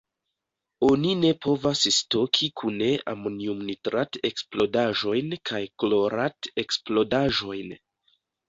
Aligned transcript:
Oni 0.85 1.11
ne 1.23 1.29
povas 1.45 1.83
stoki 1.97 2.49
kune 2.63 2.89
amoniumnitrat-eksplodaĵojn 3.13 5.33
kaj 5.51 5.63
Klorat-eksplodaĵojn. 5.85 7.79